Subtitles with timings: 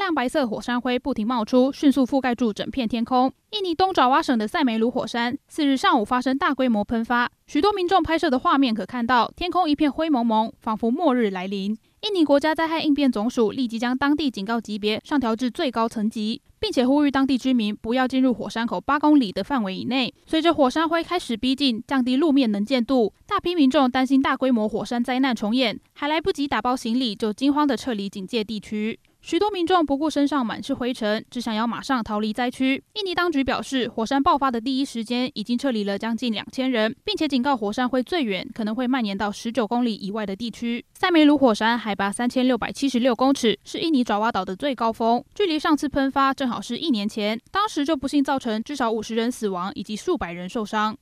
[0.00, 3.30] 亮白色火山灰不停冒出，迅速覆盖住整片天空。
[3.50, 11.76] 印尼东爪哇省的塞梅鲁火山四日上午发生大规模喷发，许多民众拍摄的画面可看到，天空一片灰蒙蒙，仿佛末日来临。
[12.00, 20.14] 印尼国家灾害应变总署立即将当地警告级别上调至最高层级，并且呼吁当地居民不要进入火山口八公里的范围以内。
[20.24, 28.98] 随着火山灰开始逼近，降低路面能见度，大批民众担心大规模火山灾难重演，还来不及打包行李，就惊慌地撤离警戒地区。
[29.22, 32.82] 许多民众不顾身上满是灰尘，只想要马上逃离灾区。
[32.94, 40.84] 印尼当局表示，火山爆发的第一时间已经撤离了将近两千人，并且警告火山灰最远可能会蔓延到十九公里以外的地区。
[40.94, 50.96] 塞梅鲁火山海拔三千六百七十六公尺，是印尼爪哇岛的最高峰，距离上次喷发正好是一年前，当时就不幸造成至少五十人死亡以及数百人受伤。